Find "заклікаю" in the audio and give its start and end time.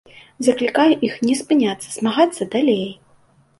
0.45-0.93